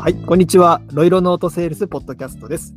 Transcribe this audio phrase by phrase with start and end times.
[0.00, 0.80] はい、こんにちは。
[0.92, 2.72] ロイロノートセールスポッドキャストです。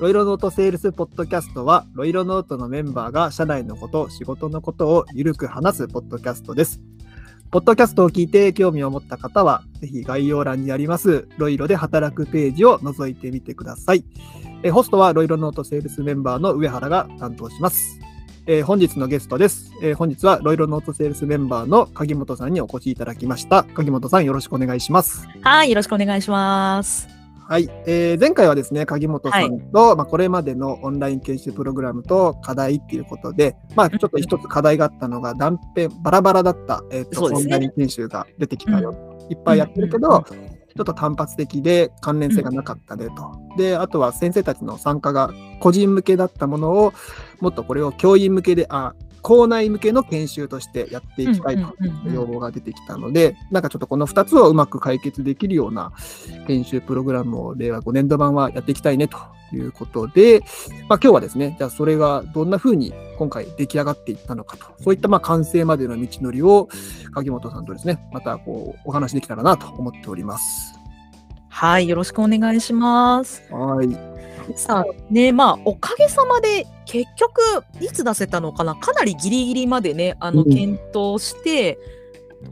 [0.00, 6.80] ロイロノートセールスポッドキャストは、ロイロノートのメンバーが社内のこと、仕事のことをゆるく話すポッドキャストです。
[7.50, 14.06] ポッドキャストを聞いて興味を持った方は、ぜひ概要欄にあります、ロイロで働くページを覗いてみてください。
[14.62, 18.00] えホストはロイロノートセールスメンバーの上原が担当します。
[18.46, 23.62] えー本日のゲストです、えー本日はロイロノートセールスメンバーの鍵本さんにお越しいただきました。
[23.62, 25.28] 鍵本さんよろしくお願いします。
[25.42, 27.08] はい、よろしくお願いします。
[27.48, 38.94] はい、えー前回はですね、鍵本さんと、まあ、これまでのオンライン研修プログラムと課題っていうことで、まあ、ちょっと一つ課題があったのが、断片、バラバラだった、えーとオンライン研修が出てきたよ。
[39.30, 40.24] いっぱいやってるけど、
[40.76, 43.56] ちょっと単発的で関連性がなかったねと。
[43.56, 46.92] で、あとは先生たちの参加が個人向けだったものを、
[47.40, 55.92] もっとこれを教員向けで、あ、校内向けの研修としてやっていきたいとうんう要望が出てきたので、なんかちょっとこの2つをうまく解決できるような
[56.46, 59.18] 研修プログラムを令和5年度版はやっていきたいねと
[59.56, 60.40] いうことで、
[60.88, 66.68] まあ、今日はですね、じゃあそれがどんな風に今回出来上がっていったのかと、そういったまあ完成までの道のりを
[67.14, 70.74] 鍵本さんとですね、またこうお話できたらなと思っております。
[71.48, 73.42] はい、よろしくお願いします。
[73.52, 74.12] はい。
[74.56, 77.40] さあ、ね、まあ、おかげさまで、結局、
[77.80, 81.78] いつ出せたのかな、かなりギリギリまでね、あの、うん検討して、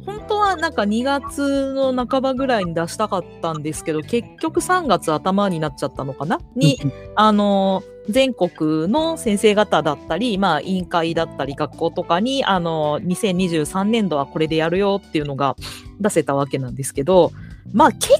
[0.06, 6.41] 本当はなんか2月の半ばぐらいに出したかったんですけど、結局3月頭になっちゃったのかな？
[6.56, 6.78] に、
[7.16, 15.56] あの全国の先生方だったり、まあ、委員会だったり学校とかにあの2023年度はこれでやるよっていうのが
[16.00, 17.30] 出せたわけなんですけど
[17.72, 18.14] まあ結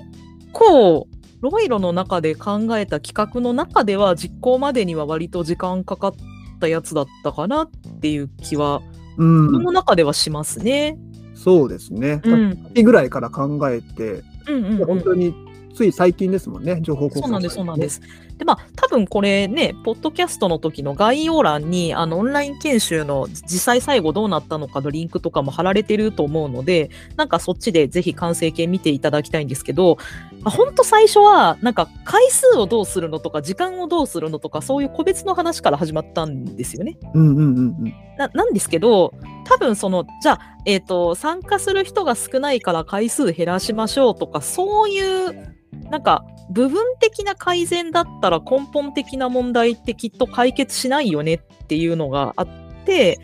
[0.52, 1.08] 構
[1.41, 6.14] ロイロの中で考えた企画の中では実行までには割と時間かかっ
[6.60, 8.82] たやつだったかなっていう気は、
[9.16, 10.98] うん、この中ではしますね。
[11.42, 12.20] そうですね。
[12.22, 15.34] うん秋ぐらいから考えて、うんうんうん本当に
[15.74, 17.88] つい最近ですもんね、情報公開そうなんです、そうなんで。
[17.88, 18.02] す。
[18.41, 29.98] で、まあ、多分これね、ポッドキャストの時の概要欄に、あの、オンライン研修の実際最後どうなったのかのリンクとかも貼られてると思うので、なんかそっちでぜひ完成形見ていただきたいんですけど、
[30.41, 36.97] まあ、ほんと最初は、なんか回数をどうするのとか、時間をどうするのとか、そういう個別の話から始まったんですよね。
[37.12, 37.94] うんうんうんうん。
[38.16, 39.14] ななんですけど
[39.44, 45.59] 多分そのじゃあ、えー、と参加する人が少ないから回数減らしましょうとかそういう
[45.91, 52.48] なんか部分的な改善だったら根本的な問題ってきっと解決しないよねっていうのがあっ
[52.84, 53.18] て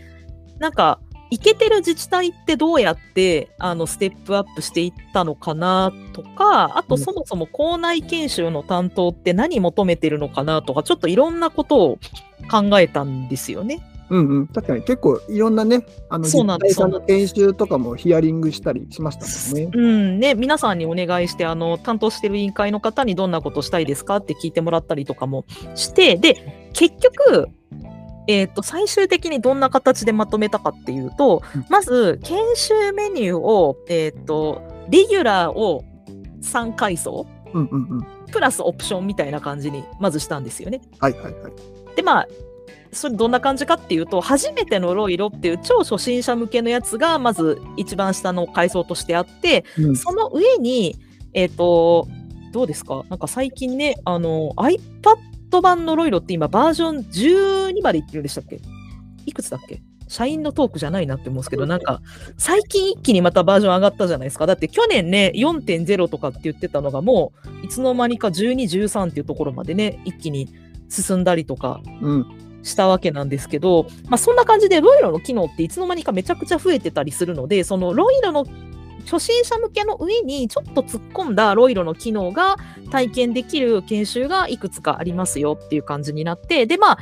[0.58, 1.00] なんか
[1.30, 11.98] いけてる自治体ってどうやってあのステップアップしていったのかなとかあとそもそも校内研修の担当って何求めてるのかなとかちょっといろんなことを
[12.48, 13.80] 考えたんですよね。
[14.10, 19.70] うんうん、確かに結構いろんなね、あのそうなんですの研修とかもヒアリングしたりしましたもんね。
[19.72, 27.48] うんね、皆さんにお願いしてあの担当してる委員会の方にどんなことしたいですかって聞いてもらったりとかもしてで結局、
[28.28, 35.84] えー、と最終的にどんな形でまとめたかっていうと、うんまず研修メニューを、えー、とレギュラーを
[36.42, 38.06] 3階層うんうんうん。
[38.30, 40.80] プラスオプションみたいな感じにまずしたんですよね。
[40.98, 41.52] はいはいはい。
[41.94, 42.28] でまあ
[42.92, 49.96] それどんな感じかっていうと初めてのロイロっていう超初心者向けのやつがまず一番下の階層としてあってうん。
[49.96, 50.96] その上に
[51.32, 52.08] えっ、と
[52.52, 53.04] どうですか？
[53.10, 58.60] なんか最近ねあの iPad 版のロイロって今バージョン12までいってるんでしたっけ？
[59.26, 59.82] いくつだっけ？
[60.08, 62.00] 社員のトークじゃないなって思うんですけどなんか
[62.38, 64.46] 最近一気にまたバージョン上がったじゃないですか。
[64.46, 67.32] だって去年ね4.0とかって言ってたのがも
[67.62, 70.48] ういつの間にか1213っていうところまでね一気に
[70.88, 71.80] 進んだりとか。
[72.00, 72.26] うん
[72.66, 78.44] したわけなんですけど、まあ、そんな感じでロイロの機能っていつの間にかめちゃくちゃ増えてたりするのでそのロイロの
[79.04, 82.56] 初心者向けの上にちょっと突っ込んだロイロの機能が
[82.90, 86.98] 体験できる研修がいくつかありますよっていう感じになってでまあ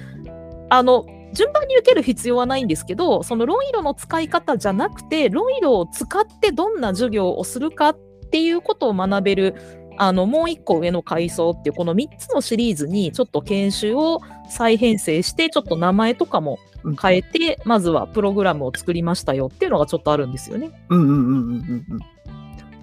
[0.68, 7.98] あの順番に受ける必要はないんですけどそのロイロの使い方じゃなくてロイロを使ってどんな授業をするかっ
[8.30, 14.20] ていうことを学べるあのもう一個上の階層っていうこの3つのシリーズにちょっと研修を
[14.50, 16.58] 再編成してちょっと名前とかも
[17.00, 20.70] 変えて、まずはプログラムを作りましたよっていうのがちょっとあるんですよね。
[20.90, 22.00] うんうんうんうんうん。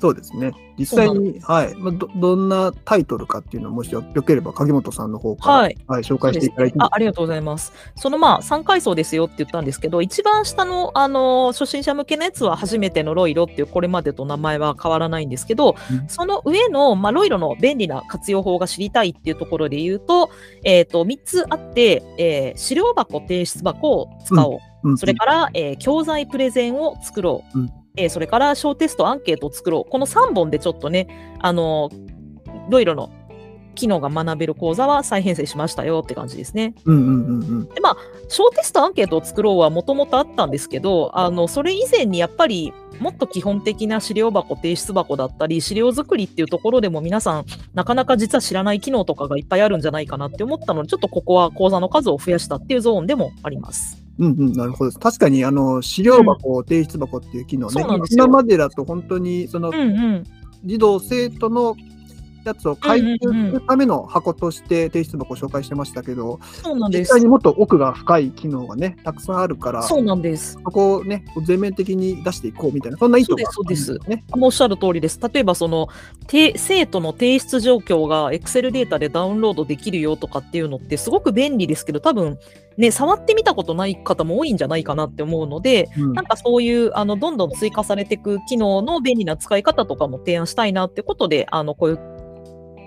[0.01, 0.51] そうですね。
[0.80, 5.77] 実際に、はい、まあど、どんなタイトルかっていうのをもしよよければ鍵本さんの方から、はい。
[6.01, 6.80] 紹介していただいて。
[6.80, 7.71] もあありがとうございます。
[7.95, 16.09] そのまあ3階層ですよって言ったんですけど、一番下の、あの初心者向けのやつは初めてのロイロっていうこれまでと名前は変わらないんですけど、うん。
[16.09, 20.31] その上の、まあ、ロイロの便利な活用法が知りたいっていうところで言うと、
[20.63, 24.59] えっ、と、3つあって、えー資料箱、提出箱を使おう。
[24.83, 24.98] うん。
[24.98, 27.59] それから、えー教材プレゼンを作ろう。
[27.59, 29.90] うんえーそれから小テスト、アンケートを作ろう。
[29.90, 31.90] この3本でちょっとね、あの
[32.70, 33.12] ロイロの
[33.76, 36.74] 機能が学べる講座は再編成しましたよって感じですね。
[36.86, 37.70] うんうんうんうん。
[37.70, 37.98] でまあ
[38.30, 54.00] 小テストアンケートを作ろうはもともとあったんですけどあのそれ以前にやっぱりもっと基本的な資料箱提出箱だったり資料作りっていうところでも皆さんなかなか実は知らない機能とかがいっぱいあるんじゃないかなって思ったのでちょっとここは講座の数を増やしたっていうゾーンでもあります。
[54.19, 54.92] うんうん、なるほど。
[54.92, 57.84] 確かに、あの、資料箱、提出箱っていう機能ね。
[58.12, 60.24] 今までだと本当に、そのうん、うん。
[60.63, 61.75] 児童生徒の
[62.44, 67.22] やつを回収するための箱として提出箱を紹介してましたけど、そうなんです実際。
[67.22, 70.54] にもっと奥が深い機能がね、たくさんあるから、そうなんです。
[70.54, 75.20] そこをね、全面的に出していこうみたいな、そんな意図がそうですそうですおっしゃる通りです。
[75.22, 75.90] 例えばその
[76.28, 82.40] て生徒の提出状況が Excel データでダウンロードできるよとかっていうのってすごく便利ですけど多分
[82.78, 92.00] ね触ってみたことない方も多いんじゃないかなって思うのでうんなんかそういうあのどんどん追加されていく機能の便利な使い方とかも提案したいなってことであのこういう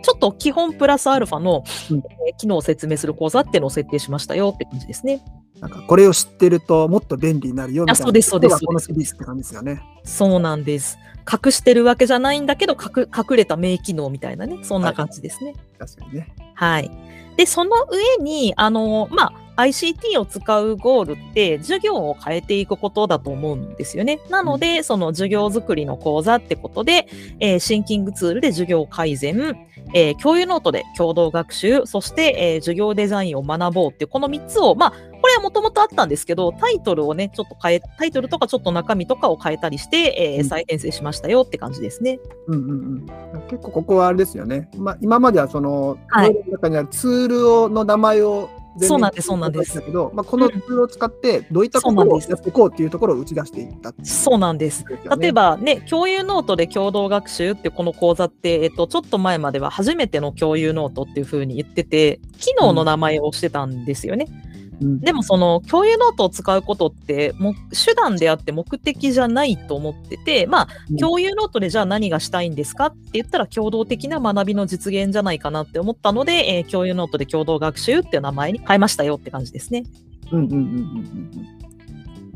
[0.04, 5.24] ちょっと基本プラスアルファの、うんえー機能を説明する講座っていうのを設定しましたよって感じですね。
[5.60, 8.00] なんかこれを知ってるともっと便利になるよみたいな。
[8.00, 9.80] あそうですそうですこのシリーズって感じですよね。
[10.02, 10.98] そうなんです。
[11.32, 15.54] 隠してるわけじゃないんだけど隠隠れた名機能みたいなねそんな感じですね。
[15.78, 16.34] 確かにね。
[16.54, 16.90] はい。
[17.36, 24.20] で、その上に、あの、まあ、ICT を使うゴールって、授業を変えていくことだと思うんですよね。
[24.30, 27.06] なので、その授業作りの講座ってことで、
[27.40, 29.56] えーシンキングツールで授業改善、
[29.94, 42.18] えー共有ノートで共同学習、そして、えー授業デザインを学ぼうっていう、この3つを、まあ、これはもともとあったんですけど、タイトルをね、ちょっと変え、タイトルとかちょっと中身とかを変えたりして、えーうん再編成しましたよって感じですね。
[42.48, 44.68] うんうんうん、結構ここはあれですよね。
[44.76, 54.84] まあ、今まではその、はいの中にあるツールをの名前を全そうなんですそうなんですだけど、まあ、このツールを使ってどういったことをやっていこうっていうところを打ち出していったっていそうなんです。
[55.18, 64.26] 例えばね、共有ノートで共同学習ってこの講座って、えっと、ちょっと前までは初めての共有ノートっていう風に言ってて、機能の名前をしてたんですよね。
[64.28, 64.43] うん
[64.80, 79.84] でもその共有ノートを使うことっても手段であって目的じゃないと思ってて、まあうん、共有ノートでじゃあ何がしたいんですかって言ったら共同的な学びの実現じゃないかなって思ったので、えー共有ノートで共同学習っていう名前に変えましたよって感じですね。
[80.32, 81.64] うんうんうんうん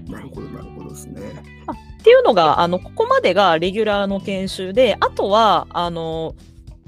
[0.09, 1.21] なるほど、なるほどですね。
[2.01, 6.35] っていうのが、あの、ここまでがレギュラーの研修で、あとは、あの、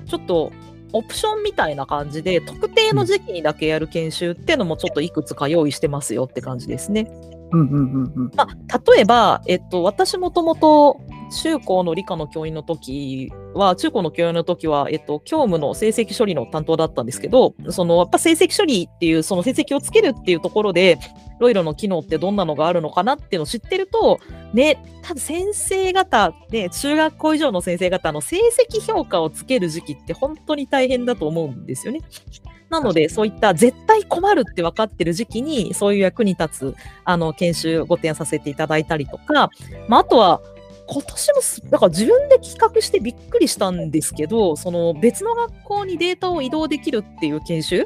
[0.06, 0.52] ちょっと、
[0.92, 7.10] オプションみたいな感じで、特定の時期にだけやる研修っていうのもちょっといくつか用意してますよって感じですね。
[7.52, 8.30] うんうんうんうん。
[8.34, 11.00] まあ、例えば、えっと、私もともと
[11.30, 20.98] 中高の理科の教員の時は、中高の教員の時は、えっと、教務の成績処理の担当だったんですけど、その、やっぱ成績処理っていう、その成績をつけるっていうところで、
[21.38, 24.20] ロイロの機能ってどんなのがあるのかなっていうのを知ってると、
[24.52, 32.00] ね、多分先生方、ね、中学校以上の先生方の成績評価をつける時期って本当に大変だと思うんですよね。
[32.68, 36.74] なので、そういった絶対困るって分かってる時期に、そういう役に立つ、
[37.04, 39.50] あの、研修ご提案させていただいたりとか、
[39.88, 40.40] まあ、あとは、
[40.92, 47.84] 今年もす、だから自分で企画してびっくりしたんですけど、その別の学校にデータを移動できるっていう研修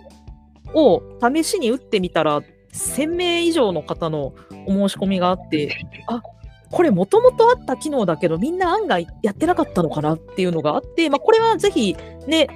[0.75, 2.41] を試しに打ってみたら、
[2.73, 4.35] 1000名以上の方の
[4.67, 5.77] お申し込みがあって、
[6.09, 6.23] あ
[6.71, 11.95] これもともとあった機能だけど、みんな案外やってなかったのかなっていうのがあって、まあ、これはぜひ
[12.27, 12.49] ね、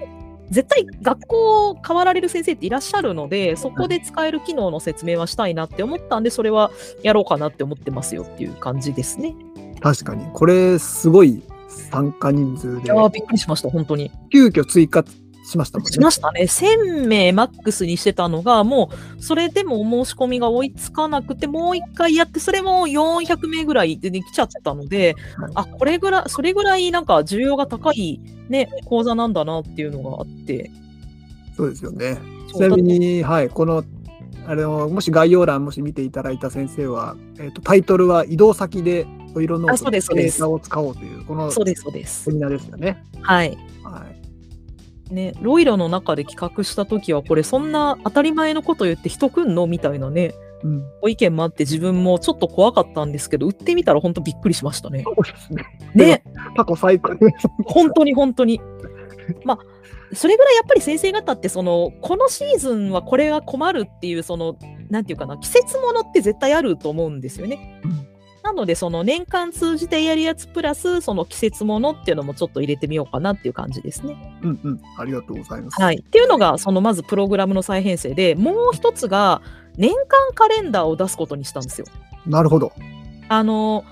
[0.51, 6.71] 絶対学校を変わられる先生っていらっしゃるので、そこで使える機能の説明はしたいなって思ったんで、それは
[7.03, 9.35] やろうかなって思ってますよっていう感じですね。
[9.81, 10.27] 確かに。
[10.33, 14.11] これ、すごい参加人数でいや、ーびっくりしました、本当に。
[14.31, 15.05] 急遽追加
[15.45, 15.93] しましたもんね。
[15.93, 16.43] しましたね。
[16.43, 30.71] 1000名マックスにしてたのが、もう、それでもお申し込みが追いつかなくて、もう一回やって、それも400名ぐらいで、ね、来ちゃったので、はいあ、これぐらい、それぐらいなんか需要が高いね、講座なんだなっていうのがあって。
[31.57, 32.19] そうですよね。
[32.53, 33.85] ちなみに、はい、この、
[34.47, 42.31] あれをもし概要欄もし見ていただいた先生は、えっとタイトルは移動先でお色のあそうですそうですデータを使おうという、このセそうです、そうです。
[42.31, 43.03] ミナーですよね。
[43.23, 43.57] はい。
[43.83, 44.07] は
[45.11, 45.15] い。
[45.15, 50.83] ね、ロイロの中で企画した時は、これそんな当たり前のこと言って人来んのみたいなね、うん。
[51.01, 55.05] ご意見もあって自分もちょっと怖かったんですけど、売ってみたら本当びっくりしましたね。
[55.05, 55.65] そうですね。
[55.95, 56.25] ね、
[56.57, 57.49] 過去最高です。
[57.65, 58.61] 本当に本当に。
[59.45, 59.59] まあ、
[60.15, 64.57] それぐらいやっぱり先生方ってそのこのシーズンはこれが困るっていうその
[64.91, 67.81] なんていうかな季節ものって絶対あると思うんですよね。
[67.85, 68.08] うん
[68.49, 74.39] なのでその年間通じてやるやつプラスその季節ものっていうのもちょっと入れてみようかなっていう感じですね。
[74.43, 74.81] うんうん。
[74.97, 75.83] ありがとうございます。
[75.83, 79.43] はい、っていうのがそのまずプログラムの再編成でもう一つが
[79.77, 81.87] 年間カレンダーを出すことにしたんですよ。
[82.27, 82.73] なるほど。
[83.29, 83.85] あの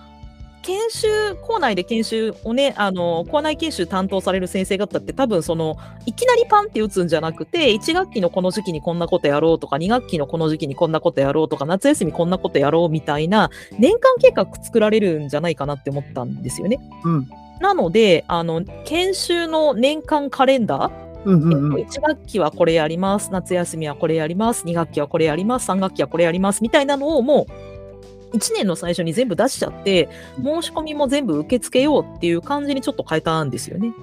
[0.67, 16.81] 研修、校内で研修をね、あの、校内研修担当される先生方って多分その、いきなりパンって打つんじゃなくて、1学期のこの時期にこんなことやろうとか、2学期のこの時期にこんなことやろうとか、夏休みこんなことやろうみたいな、年間計画作られるんじゃないかなって思ったんですよね。
[17.05, 17.29] うん。
[17.61, 21.75] なので、あの、研修の年間カレンダー、うんうんうん。
[21.75, 27.53] 1学期はこれやります、夏休みはこれやります、2学期はこれやります、3学期はこれやりますみたいなのをもう
[28.33, 33.95] 1年の最初に全部出しちゃって、申し込みも全部受け付けようっていう感じにちょっと変えたんですよね。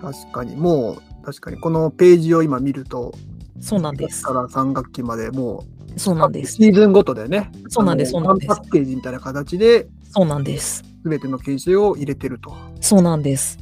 [0.00, 3.12] 確かに、もう、確かに、このページを今見ると、
[3.60, 4.32] そうなんですか。
[4.32, 5.64] ら3学期までも
[5.96, 6.54] う、そうなんです。
[6.54, 10.84] シーズンごとでね、そうなんですそうなんですパッケージみたいな形で、そうなんです。
[11.02, 12.54] すべての研修を入れてると。
[12.80, 13.58] そうなんです。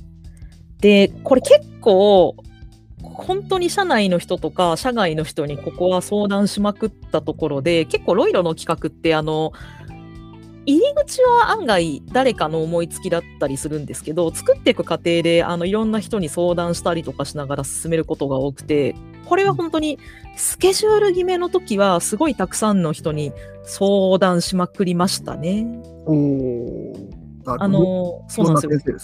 [0.80, 2.36] で、これ結構、
[3.14, 9.52] 本当に社内の人とか社外の人にここは相談しまくったところで、結構ロイロの企画って、あの、
[10.66, 18.94] 入り口は案外誰かの思いつきだったりするんですけど、作っていく過程であのいろんな人に相談したりとかしながら進めることが多くて、
[19.26, 19.98] これは本当に
[20.36, 23.32] スケジュール決めの時はすごいたくさんの人に
[23.62, 25.66] 相談しまくりましたね。
[26.06, 26.94] お
[27.46, 28.96] あの、そうなんですよ。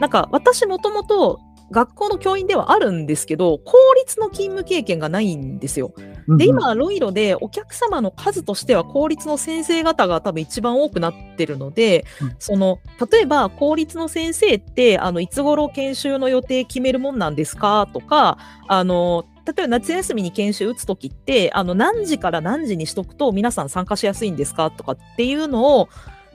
[0.00, 1.40] なんか私もともと
[1.70, 5.92] 学校の教員ではあるんですけど、公立の勤務経験がないんですよ。
[6.28, 12.36] で、今、ロイロでお客様の数としては公立の先生方が多分一番多くなってるので、うん。
[12.38, 12.78] その、
[13.10, 17.88] 例えば公立の先生って、あの、いつ頃研修の予定決めるもんなんですか？
[17.92, 24.70] とか、あの、例えば夏休みに研修打つときって、あの、何時から何時にしとくと皆さん参加しやすいんですか？
[24.70, 25.88] とかっていうのを、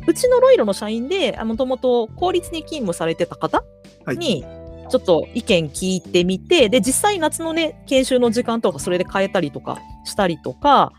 [0.07, 3.63] うちのロイロの社員で、もともと公立に勤務されてた方
[4.05, 4.17] はい。
[4.17, 4.45] に、
[4.91, 10.91] ちょっと意見聞いてみて、で、実際夏のね、研修の時間とかそれで変えたりとかしたりとか、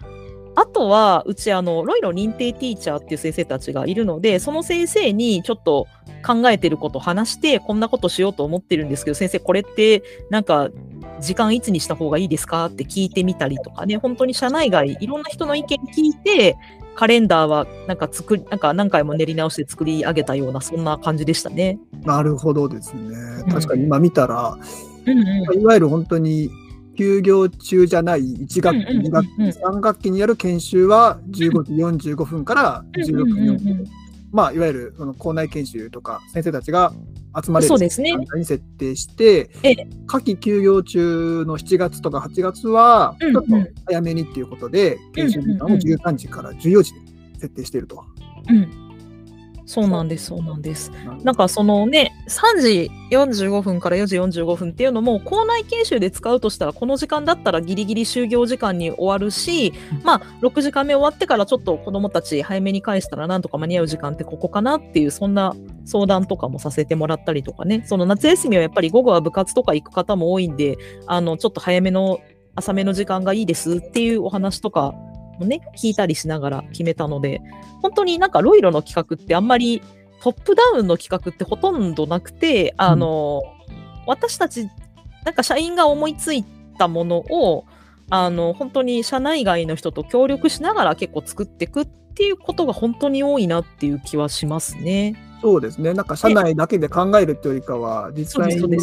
[0.54, 5.86] あとは、うち、あの、ロイロ認定ティーチャーっていう先生たちがいるので、その先生にちょっと
[6.26, 10.68] 考えてること話して、こんなことしようと思ってるんですけど、先生、これって、なんか、
[11.20, 16.56] 時間いつにした方がいいですかって聞いてみたりとかね、本当に社内外、いろんな人の意見聞いて、
[16.94, 21.78] カレンダーはなんか作り、なんか何回も練り直して作り上げたような、そんな感じでしたね。
[22.04, 23.50] なるほどですねん。
[23.50, 24.56] 確かに今見たら、
[25.06, 25.60] うんうん。
[25.60, 26.50] いわゆる本当に
[26.96, 34.01] 休業中じゃない1学期、うんうんうんうん2学期、3学期にやる研修は15時45分から16時うんうんうん45分。
[34.32, 36.92] まあ、いわゆるその校内研修とか先生たちが
[37.44, 43.46] 集まれる時間帯に設定してええ、夏季休業中の7月とか8月は、ちょっと
[43.86, 47.00] 早めにっていうことで、研修時間を13時から14時に
[47.34, 48.04] 設定していると。
[48.48, 48.81] うん。
[49.64, 50.90] そうなんです、そうなんです。
[51.22, 51.48] なんか。
[51.48, 65.54] そのね、3時45分から4時45分っていうのも、校内研修で使うとしたら、この時間だったらギリギリ就業時間に終わるし、まあ、6時間目終わってからちょっと子供たち早めに返したらなんとか間に合う時間ってここかなっていう、そんな
[65.84, 70.76] 相談とかもさせてもらったりとかね、その夏休みはやっぱり午後は部活とか行く方も多いんで、
[71.06, 72.20] あの、ちょっと早めの、
[72.54, 74.94] 浅めの時間がいいですっていうお話とか
[75.38, 77.40] もね、聞いたりしながら決めたので、
[77.82, 79.82] 本当になんかロイロの企画ってあんまり
[80.22, 83.42] トップダウンの企画ってほとんどなくて、あの、
[84.06, 84.68] 私たち、
[85.24, 86.44] なんか社員が思いつい
[86.78, 87.64] たものを、
[88.08, 95.16] あの、本当に社内外の人と協力しながら結構作っていくっていうことが本当に多いなっていう気はしますね。
[95.42, 95.92] そうですね。
[95.92, 98.78] なんか社内だけで考えるっていうよりかは、実際にね、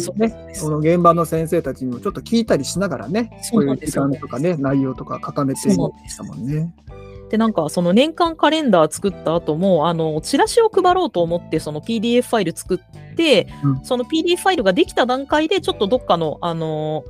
[0.52, 6.74] その現場の先生たちにもちょっと聞いたりしながらね、そそうういう時間とかね、内容とか固めてしたもんね。
[7.30, 12.78] で、なんかその年間カレンダー作った後も、あの、チラシを配ろうと思って、その PDF ファイル作っ
[13.16, 17.04] て、うんその PDF ファイルができた段階で、ちょっとどっかの、あの、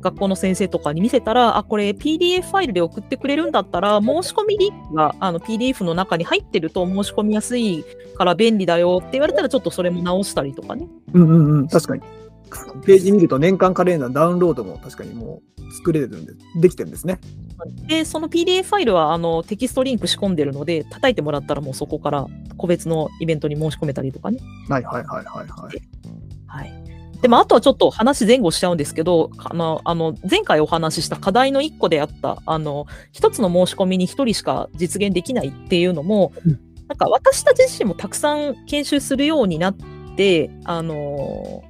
[0.00, 7.84] 学校の先生とかに見せたら、あ、これ PDF ファイルで送ってくれるんだったら、申し込みリンクがあの PDF の中に入ってると申し込みやすい
[8.16, 10.88] から便利だよって言われたら、ちょっとそれも直したりとかね。
[11.12, 12.02] うんうんうん、確かに。
[12.84, 17.20] ページ見ると年間カレンダーダウンロードも確かにもう作れるんで、できてるんですね。
[17.88, 22.26] で、その PDF ファイルはあのテキストリンク仕込んでるので、叩いてもらったらもうそこから
[22.56, 24.38] 個別のイベントに申し込めたりとかね。
[24.68, 25.87] はいはいはいはいはい。
[27.18, 27.22] はい。
[27.22, 39.76] でも、あとはちょっと話前後しちゃうんですけど、あの、あの前回お話しした課題の一個であった、あの、一つの申し込みに一人しか実現できないっていうのも、うんなんか私たち自身もたくさん研修するようになっ
[40.16, 41.62] て、あの、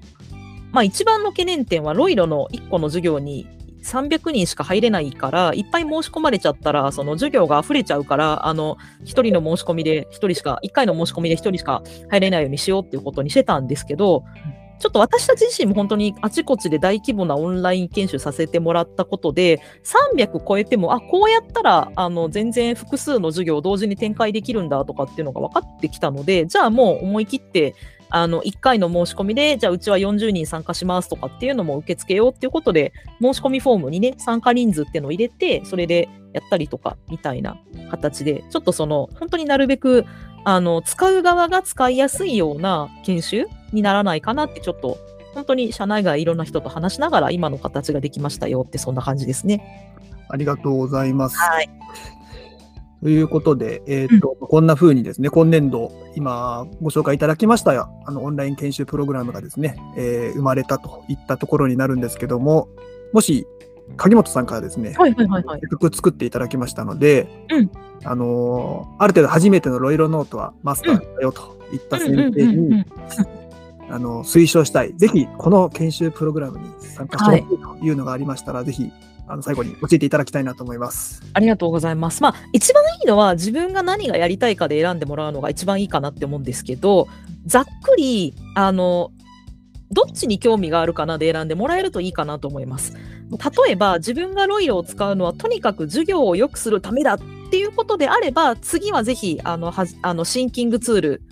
[0.71, 3.49] まあ一番の懸念点は、ロイロの一個の授業に
[3.83, 14.23] 300人しか入れないから、いっぱい申し込まれちゃったら、その授業が溢れちゃうから、あの、一人の申し込みで一人しか、一回の申し込みで一人しか入れないようにしようっていうことにしてたんですけど、
[14.78, 19.61] ちょっと私たち自身も本当にあちこちで大規模なオンライン研修させてもらったことで、
[20.16, 27.75] 300超えても、あ、こうやったら、あの、全然複数の授業を同時に展開できるんだとかっていうのが分かってきたので、じゃあもう思い切って、
[28.11, 37.59] あの、1回の申し込みで、じゃあうちは40人参加しますとかっていうのも受け付けようっていうことで、申し込みフォームにね、参加人数っていうのを入れて、それでやったりとか、みたいな
[37.91, 40.07] 形で、ちょっとその、本当になるべく、
[40.45, 44.99] あの、使う側が使いやすいような研修にならないかなって、ちょっと、
[45.35, 49.95] 本当に社内外いろんな人と話しながら、今の形ができましたよって、そんな感じですね。
[50.29, 51.37] ありがとうございます。
[51.37, 51.71] はい。
[53.02, 62.69] ということで、えっ、ー、と、うん、こんな風にですね、今年度、今ご紹介いただきましたよ、あの、オンライン研修プログラムがですね、えー、生まれたといったところになるんですけども、
[63.12, 63.47] もし、
[63.97, 67.71] 鍵本さんからですね、はいはいはい、はい、曲作っていただきましたので、うん、
[68.05, 72.85] あのー、ある程度初めてのロイロノートはマスターだよといった先生に、
[73.90, 74.93] あの、推奨したい。
[74.95, 78.93] ぜひ、この研修プログラムに参加してほしいというのがありましたら、はい、ぜひ、
[79.28, 81.23] あの最後に教えていただきたいなと思います。
[81.32, 82.23] ありがとうございます。
[82.23, 87.08] まあ、一番いいのは自分が何がやりたいかで選んでもらうのが一番いいかなって思うんですけど、
[87.47, 89.12] ざっくり、あの、
[89.90, 92.94] どっちに興味があるかなで選んでもらえるといいかなと思います。
[93.30, 97.18] 例えば自分がロイロを使うのはとにかく授業を良くするためだっ
[97.50, 101.23] ていうことであれば次はぜひあのはあのシンキングツール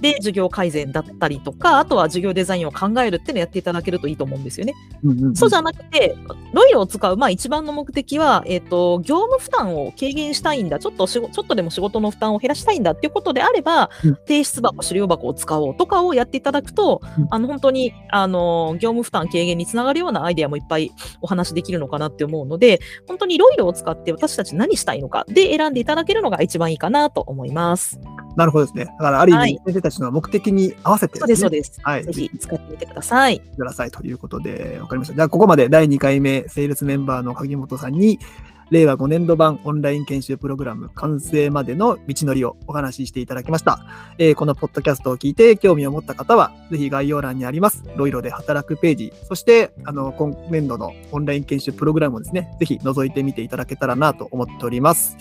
[0.00, 4.74] で授業改善だったりとか、あとは授業デザインを考えるっていうのをやっていただけるといいと思うんですよね。
[5.02, 6.16] うんうんうん、そうじゃなくて、
[6.52, 20.90] ロイヤルを使う、まあ一番の目的は、えっ、ー、と、業務負担を軽減したいんだ、ちょっとしちょっとでも仕事の負担を減らしたいんだっていうことであれば、うん、提出箱、資料箱を使おうとかをやっていただくと、うん、あの、本当に、あの、業務負担軽減につながるようなアイデアもいっぱい
[21.20, 28.00] お話できるのかなって思うので、本当にロイヤルを使って私たち何したいのかで選んでいただけるのが一番いいかなと思います。
[28.36, 28.84] なるほどですね。
[28.84, 31.80] だから、ある意味、先生たちの目的に合わせて、ね、そうです、そうです。
[31.82, 32.04] はい。
[32.04, 33.40] ぜひ使ってみてください。
[33.40, 35.14] くださいということで、わかりました。
[35.14, 38.18] じゃあ、ここまで第2回目、セールスメンバーの鍵本さんに、
[38.70, 43.84] 令和5年度版オンライン研修プログラム完成までの道のりをお話ししていただきました。
[44.18, 55.16] えー、このポッドキャストを聞いて興味を持った方は、ぜひ概要欄にあります、ロイロで働くページ、そして、あの、今年度のオンライン研修プログラムをですね、ぜひ覗いてみていただけたらなと思っております。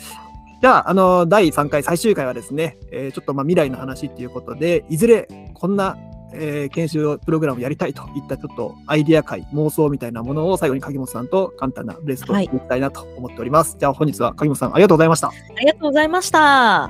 [0.62, 5.98] じゃあ、あの、第3回最終回はですね、えー、ちょっとまあ未来の話っていうことで、いずれこんな、
[6.34, 13.72] えー、研修プログラムをやりたいといったちょっとアイディア会、妄想みたいなものを最後に鍵本さんと簡単なブレストをいきたいなと思っております。
[13.72, 15.30] はい、じゃあ本日は鍵本さんありがとうございました。
[15.30, 16.90] ありがとうございました。